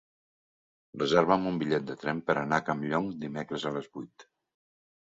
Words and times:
Reserva'm 1.03 1.45
un 1.51 1.61
bitllet 1.65 1.87
de 1.91 1.99
tren 2.05 2.25
per 2.31 2.37
anar 2.45 2.61
a 2.63 2.67
Campllong 2.71 3.13
dimecres 3.27 3.69
a 3.73 3.79
les 3.79 3.97
vuit. 3.99 4.33